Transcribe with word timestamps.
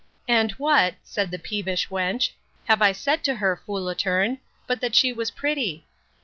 And 0.27 0.51
what, 0.53 0.95
said 1.03 1.29
the 1.29 1.37
peevish 1.37 1.89
wench, 1.89 2.31
have 2.65 2.81
I 2.81 2.91
said 2.91 3.23
to 3.25 3.35
her, 3.35 3.61
foolatum; 3.67 4.39
but 4.65 4.81
that 4.81 4.95
she 4.95 5.13
was 5.13 5.29
pretty? 5.29 5.85